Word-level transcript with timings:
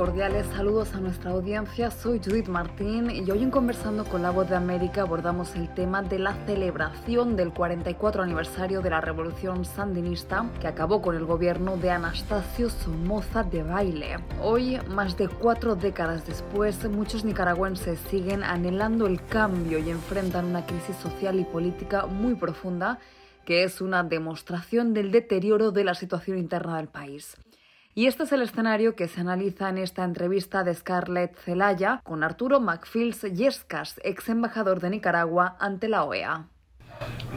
cordiales 0.00 0.46
saludos 0.56 0.94
a 0.94 1.00
nuestra 1.00 1.32
audiencia. 1.32 1.90
Soy 1.90 2.22
Judith 2.24 2.48
Martín 2.48 3.10
y 3.10 3.30
hoy 3.30 3.42
en 3.42 3.50
Conversando 3.50 4.06
con 4.06 4.22
la 4.22 4.30
Voz 4.30 4.48
de 4.48 4.56
América 4.56 5.02
abordamos 5.02 5.54
el 5.56 5.68
tema 5.74 6.00
de 6.00 6.18
la 6.18 6.32
celebración 6.46 7.36
del 7.36 7.52
44 7.52 8.22
aniversario 8.22 8.80
de 8.80 8.88
la 8.88 9.02
Revolución 9.02 9.66
Sandinista 9.66 10.46
que 10.58 10.68
acabó 10.68 11.02
con 11.02 11.16
el 11.16 11.26
gobierno 11.26 11.76
de 11.76 11.90
Anastasio 11.90 12.70
Somoza 12.70 13.42
de 13.42 13.62
Baile. 13.62 14.16
Hoy, 14.40 14.78
más 14.88 15.18
de 15.18 15.28
cuatro 15.28 15.76
décadas 15.76 16.26
después, 16.26 16.82
muchos 16.88 17.22
nicaragüenses 17.22 18.00
siguen 18.08 18.42
anhelando 18.42 19.06
el 19.06 19.22
cambio 19.22 19.78
y 19.80 19.90
enfrentan 19.90 20.46
una 20.46 20.64
crisis 20.64 20.96
social 20.96 21.38
y 21.38 21.44
política 21.44 22.06
muy 22.06 22.36
profunda 22.36 22.98
que 23.44 23.64
es 23.64 23.82
una 23.82 24.02
demostración 24.02 24.94
del 24.94 25.10
deterioro 25.10 25.72
de 25.72 25.84
la 25.84 25.94
situación 25.94 26.38
interna 26.38 26.78
del 26.78 26.88
país. 26.88 27.36
Y 28.00 28.06
este 28.06 28.22
es 28.22 28.32
el 28.32 28.40
escenario 28.40 28.96
que 28.96 29.08
se 29.08 29.20
analiza 29.20 29.68
en 29.68 29.76
esta 29.76 30.04
entrevista 30.04 30.64
de 30.64 30.74
Scarlett 30.74 31.36
Zelaya 31.36 32.00
con 32.02 32.24
Arturo 32.24 32.58
Macfields 32.58 33.20
Yescas, 33.20 34.00
ex 34.02 34.30
embajador 34.30 34.80
de 34.80 34.88
Nicaragua 34.88 35.58
ante 35.60 35.86
la 35.86 36.04
OEA. 36.04 36.46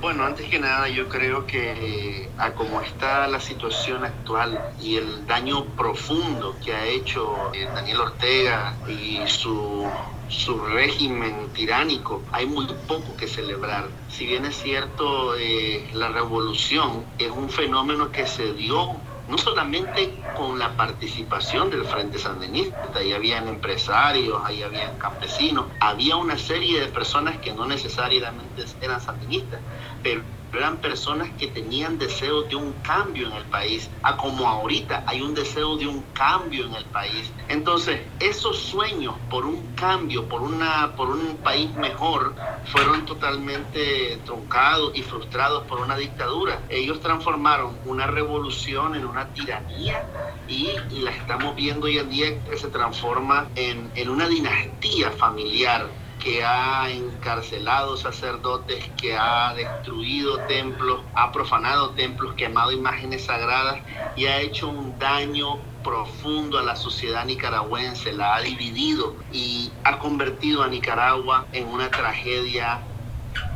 Bueno, 0.00 0.22
antes 0.22 0.48
que 0.48 0.60
nada 0.60 0.88
yo 0.88 1.08
creo 1.08 1.48
que 1.48 2.28
a 2.38 2.52
como 2.52 2.80
está 2.80 3.26
la 3.26 3.40
situación 3.40 4.04
actual 4.04 4.56
y 4.80 4.98
el 4.98 5.26
daño 5.26 5.64
profundo 5.76 6.54
que 6.64 6.72
ha 6.72 6.86
hecho 6.86 7.52
eh, 7.52 7.68
Daniel 7.74 8.02
Ortega 8.02 8.76
y 8.86 9.18
su, 9.26 9.84
su 10.28 10.64
régimen 10.66 11.48
tiránico, 11.54 12.22
hay 12.30 12.46
muy 12.46 12.68
poco 12.86 13.16
que 13.16 13.26
celebrar. 13.26 13.88
Si 14.08 14.26
bien 14.26 14.44
es 14.44 14.62
cierto, 14.62 15.34
eh, 15.36 15.90
la 15.92 16.10
revolución 16.10 17.04
es 17.18 17.32
un 17.32 17.50
fenómeno 17.50 18.12
que 18.12 18.28
se 18.28 18.52
dio 18.52 18.94
no 19.32 19.38
solamente 19.38 20.12
con 20.34 20.58
la 20.58 20.76
participación 20.76 21.70
del 21.70 21.86
Frente 21.86 22.18
Sandinista, 22.18 22.98
ahí 22.98 23.14
habían 23.14 23.48
empresarios, 23.48 24.38
ahí 24.44 24.62
habían 24.62 24.98
campesinos, 24.98 25.68
había 25.80 26.16
una 26.16 26.36
serie 26.36 26.78
de 26.78 26.88
personas 26.88 27.38
que 27.38 27.54
no 27.54 27.66
necesariamente 27.66 28.62
eran 28.82 29.00
sandinistas, 29.00 29.58
pero 30.02 30.20
eran 30.58 30.78
personas 30.78 31.30
que 31.38 31.48
tenían 31.48 31.98
deseo 31.98 32.42
de 32.42 32.56
un 32.56 32.72
cambio 32.82 33.26
en 33.28 33.32
el 33.34 33.46
país, 33.46 33.90
a 34.02 34.16
como 34.16 34.46
ahorita 34.46 35.04
hay 35.06 35.20
un 35.22 35.34
deseo 35.34 35.76
de 35.76 35.86
un 35.86 36.02
cambio 36.12 36.66
en 36.66 36.74
el 36.74 36.84
país. 36.86 37.32
Entonces, 37.48 38.00
esos 38.20 38.58
sueños 38.58 39.14
por 39.30 39.46
un 39.46 39.74
cambio, 39.74 40.28
por, 40.28 40.42
una, 40.42 40.94
por 40.96 41.10
un 41.10 41.38
país 41.38 41.74
mejor, 41.76 42.34
fueron 42.64 43.04
totalmente 43.06 44.18
truncados 44.24 44.92
y 44.94 45.02
frustrados 45.02 45.64
por 45.64 45.80
una 45.80 45.96
dictadura. 45.96 46.60
Ellos 46.68 47.00
transformaron 47.00 47.78
una 47.84 48.06
revolución 48.06 48.94
en 48.94 49.06
una 49.06 49.32
tiranía 49.32 50.06
y, 50.48 50.70
la 51.02 51.10
estamos 51.10 51.56
viendo 51.56 51.86
hoy 51.86 51.98
en 51.98 52.10
día 52.10 52.44
que 52.44 52.56
se 52.56 52.68
transforma 52.68 53.48
en, 53.56 53.90
en 53.94 54.10
una 54.10 54.28
dinastía 54.28 55.10
familiar 55.10 56.01
que 56.22 56.44
ha 56.44 56.88
encarcelado 56.90 57.96
sacerdotes, 57.96 58.92
que 58.96 59.16
ha 59.16 59.52
destruido 59.54 60.42
templos, 60.42 61.02
ha 61.14 61.32
profanado 61.32 61.94
templos, 61.94 62.34
quemado 62.34 62.70
imágenes 62.70 63.24
sagradas 63.24 63.82
y 64.14 64.26
ha 64.26 64.40
hecho 64.40 64.68
un 64.68 64.98
daño 64.98 65.58
profundo 65.82 66.58
a 66.58 66.62
la 66.62 66.76
sociedad 66.76 67.24
nicaragüense, 67.24 68.12
la 68.12 68.36
ha 68.36 68.40
dividido 68.40 69.16
y 69.32 69.72
ha 69.82 69.98
convertido 69.98 70.62
a 70.62 70.68
Nicaragua 70.68 71.48
en 71.50 71.66
una 71.66 71.90
tragedia 71.90 72.86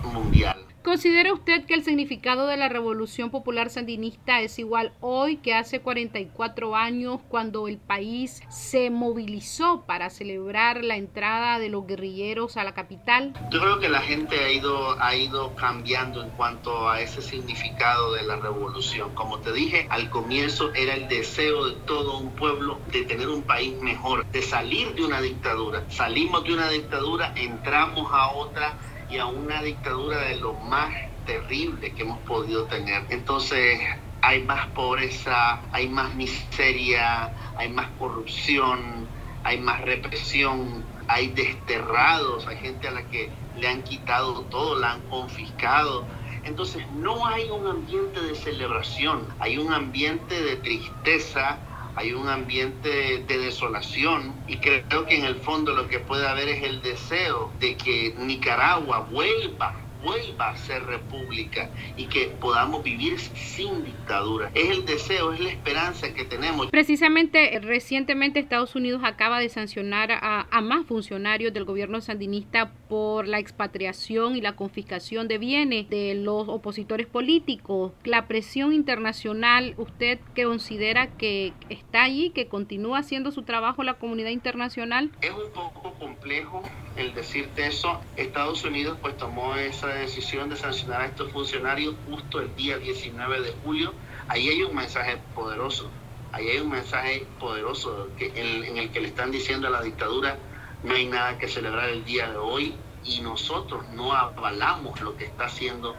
mundial. 0.03 0.56
¿Considera 0.87 1.33
usted 1.33 1.65
que 1.65 1.75
el 1.75 1.83
significado 1.83 2.47
de 2.47 2.57
la 2.57 2.69
Revolución 2.69 3.31
Popular 3.31 3.71
Sandinista 3.71 4.41
es 4.41 4.57
igual 4.61 4.93
hoy 5.01 5.39
que 5.39 5.53
hace 5.53 5.81
44 5.81 6.77
años 6.77 7.19
cuando 7.29 7.67
el 7.67 7.77
país 7.77 8.41
se 8.51 8.91
movilizó 8.91 9.85
para 9.85 10.11
celebrar 10.11 10.85
la 10.85 10.95
entrada 10.95 11.59
de 11.59 11.71
los 11.71 11.89
guerrilleros 11.89 12.57
a 12.57 12.63
la 12.63 12.73
capital? 12.73 13.33
Yo 13.51 13.59
creo 13.59 13.81
que 13.81 13.89
la 13.89 14.01
gente 14.01 14.39
ha 14.39 14.53
ido, 14.53 14.97
ha 15.03 15.17
ido 15.17 15.57
cambiando 15.57 16.23
en 16.23 16.31
cuanto 16.31 16.89
a 16.89 17.01
ese 17.01 17.21
significado 17.21 18.13
de 18.13 18.23
la 18.23 18.37
revolución. 18.37 19.13
Como 19.17 19.41
te 19.41 19.53
dije, 19.53 19.89
al 19.91 20.09
comienzo 20.09 20.73
era 20.73 20.95
el 20.95 21.09
deseo 21.09 21.67
de 21.67 21.75
todo 21.85 22.17
un 22.19 22.31
pueblo 22.31 22.79
de 22.93 23.03
tener 23.03 23.29
un 23.29 23.43
país 23.43 23.75
mejor, 23.83 24.25
de 24.27 24.41
salir 24.41 24.95
de 24.95 25.05
una 25.05 25.21
dictadura. 25.21 25.83
Salimos 25.91 26.45
de 26.45 26.55
una 26.55 26.69
dictadura, 26.69 27.33
entramos 27.35 28.09
a 28.13 28.31
otra 28.31 28.79
y 29.09 29.19
a 29.19 29.27
una 29.27 29.63
dictadura 29.63 30.21
de 30.23 30.37
lo 30.37 30.55
más 30.55 30.93
terrible 31.25 31.95
que 31.95 32.03
hemos 32.03 32.21
podido 32.21 32.65
tener. 32.65 33.05
Entonces 33.11 33.81
hay 34.23 34.43
más 34.45 34.67
pobreza, 34.69 35.61
hay 35.73 35.89
más 35.89 36.15
miseria, 36.15 37.33
hay 37.57 37.69
más 37.69 37.89
corrupción, 37.99 39.09
hay 39.45 39.59
más 39.61 39.81
represión, 39.83 40.85
hay 41.09 41.29
desterrados, 41.29 42.47
hay 42.49 42.57
gente 42.57 42.89
a 42.89 42.91
la 42.91 43.03
que 43.05 43.31
le 43.57 43.69
han 43.69 43.83
quitado 43.83 44.43
todo, 44.47 44.79
la 44.79 44.93
han 44.93 45.03
confiscado. 45.03 46.07
Entonces 46.45 46.85
no 46.93 47.27
hay 47.27 47.49
un 47.51 47.67
ambiente 47.67 48.21
de 48.21 48.35
celebración, 48.35 49.27
hay 49.39 49.59
un 49.59 49.73
ambiente 49.73 50.43
de 50.43 50.57
tristeza, 50.57 51.59
hay 51.97 52.13
un 52.13 52.29
ambiente 52.29 53.25
de 53.27 53.39
desolación 53.39 54.45
y 54.47 54.59
creo 54.59 55.07
que 55.07 55.17
en 55.17 55.25
el 55.25 55.37
fondo 55.37 55.73
lo 55.73 55.89
que 55.89 55.99
puede 55.99 56.29
haber 56.29 56.49
es 56.49 56.63
el 56.63 56.83
deseo 56.83 57.55
de 57.59 57.77
que 57.77 58.15
Nicaragua 58.19 59.01
vuelva 59.11 59.86
vuelva 60.03 60.51
a 60.51 60.57
ser 60.57 60.85
república 60.85 61.71
y 61.97 62.07
que 62.07 62.27
podamos 62.41 62.83
vivir 62.83 63.19
sin 63.19 63.85
dictadura. 63.85 64.51
Es 64.55 64.71
el 64.71 64.85
deseo, 64.85 65.33
es 65.33 65.41
la 65.41 65.51
esperanza 65.51 66.13
que 66.15 66.25
tenemos. 66.25 66.69
Precisamente 66.69 67.59
recientemente 67.63 68.41
Estados 68.41 68.75
Unidos 68.75 69.03
acaba 69.05 69.39
de 69.41 69.49
sancionar 69.49 70.13
a, 70.13 70.47
a 70.51 70.61
más 70.61 70.87
funcionarios 70.87 71.53
del 71.53 71.65
gobierno 71.65 72.01
sandinista 72.01 72.73
por 72.89 73.27
la 73.27 73.39
expatriación 73.39 74.37
y 74.37 74.41
la 74.41 74.57
confiscación 74.57 75.29
de 75.29 75.39
bienes 75.39 75.89
de 75.89 76.15
los 76.15 76.49
opositores 76.49 77.07
políticos. 77.07 77.93
La 78.05 78.27
presión 78.27 78.73
internacional, 78.73 79.75
¿usted 79.77 80.19
considera 80.35 81.09
que 81.17 81.53
está 81.69 82.05
allí, 82.05 82.31
que 82.31 82.47
continúa 82.47 82.99
haciendo 82.99 83.31
su 83.31 83.43
trabajo 83.43 83.83
la 83.83 83.95
comunidad 83.95 84.31
internacional? 84.31 85.11
Es 85.21 85.31
un 85.31 85.51
poco 85.53 85.86
complejo 85.99 86.63
el 86.97 87.15
decirte 87.15 87.67
eso. 87.67 88.01
Estados 88.17 88.65
Unidos 88.65 88.99
pues 89.01 89.17
tomó 89.17 89.57
esa 89.57 89.89
decisión 89.89 90.49
de 90.49 90.57
sancionar 90.57 91.03
a 91.03 91.07
estos 91.07 91.31
funcionarios 91.33 91.95
justo 92.09 92.41
el 92.41 92.55
día 92.57 92.79
19 92.79 93.41
de 93.43 93.53
julio. 93.65 93.95
Ahí 94.29 94.49
hay 94.49 94.63
un 94.63 94.75
mensaje 94.75 95.19
poderoso. 95.35 95.91
Ahí 96.33 96.49
hay 96.49 96.59
un 96.59 96.71
mensaje 96.71 97.27
poderoso 97.39 98.11
que, 98.17 98.33
en, 98.35 98.65
en 98.65 98.77
el 98.77 98.91
que 98.91 99.01
le 99.01 99.09
están 99.09 99.31
diciendo 99.31 99.69
a 99.69 99.71
la 99.71 99.83
dictadura 99.83 100.37
no 100.83 100.95
hay 100.95 101.07
nada 101.07 101.39
que 101.39 101.49
celebrar 101.49 101.89
el 101.89 102.05
día 102.05 102.31
de 102.31 102.37
hoy 102.37 102.75
y 103.05 103.21
nosotros 103.21 103.89
no 103.95 104.13
avalamos 104.13 105.01
lo 105.01 105.17
que 105.17 105.25
está 105.25 105.47
haciendo 105.47 105.95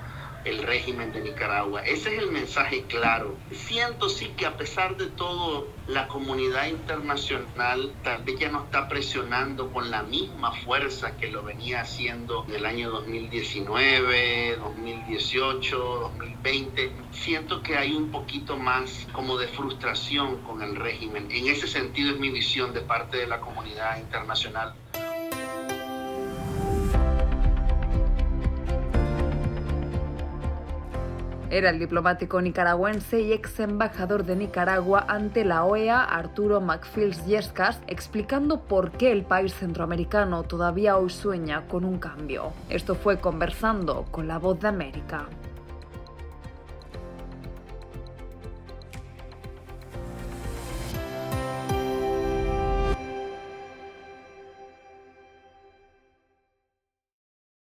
el 0.47 0.63
régimen 0.63 1.11
de 1.11 1.21
Nicaragua. 1.21 1.81
Ese 1.81 2.15
es 2.15 2.23
el 2.23 2.31
mensaje 2.31 2.83
claro. 2.87 3.37
Siento 3.51 4.09
sí 4.09 4.33
que 4.37 4.45
a 4.45 4.55
pesar 4.55 4.95
de 4.97 5.07
todo, 5.07 5.67
la 5.87 6.07
comunidad 6.07 6.67
internacional 6.67 7.93
tal 8.03 8.23
vez 8.23 8.39
ya 8.39 8.49
no 8.49 8.65
está 8.65 8.87
presionando 8.87 9.71
con 9.71 9.89
la 9.91 10.03
misma 10.03 10.51
fuerza 10.51 11.15
que 11.17 11.27
lo 11.27 11.43
venía 11.43 11.81
haciendo 11.81 12.45
en 12.47 12.55
el 12.55 12.65
año 12.65 12.89
2019, 12.91 14.57
2018, 14.57 15.77
2020. 15.77 16.91
Siento 17.11 17.61
que 17.61 17.77
hay 17.77 17.93
un 17.93 18.11
poquito 18.11 18.57
más 18.57 19.07
como 19.11 19.37
de 19.37 19.47
frustración 19.47 20.43
con 20.43 20.61
el 20.61 20.75
régimen. 20.75 21.27
En 21.31 21.47
ese 21.47 21.67
sentido 21.67 22.13
es 22.13 22.19
mi 22.19 22.29
visión 22.29 22.73
de 22.73 22.81
parte 22.81 23.17
de 23.17 23.27
la 23.27 23.39
comunidad 23.39 23.97
internacional. 23.97 24.73
Era 31.49 31.69
el 31.69 31.79
diplomático 31.79 32.41
nicaragüense 32.41 33.21
y 33.21 33.31
ex 33.31 33.61
embajador 33.61 34.25
de 34.25 34.35
Nicaragua 34.35 35.05
ante 35.07 35.45
la 35.45 35.63
OEA, 35.63 36.03
Arturo 36.03 36.59
Macfields 36.59 37.25
Yescas, 37.25 37.79
explicando 37.87 38.59
por 38.59 38.91
qué 38.91 39.13
el 39.13 39.23
país 39.23 39.53
centroamericano 39.53 40.43
todavía 40.43 40.97
hoy 40.97 41.09
sueña 41.09 41.65
con 41.69 41.85
un 41.85 41.99
cambio. 41.99 42.51
Esto 42.69 42.95
fue 42.95 43.19
conversando 43.19 44.05
con 44.11 44.27
la 44.27 44.39
voz 44.39 44.59
de 44.59 44.67
América. 44.67 45.27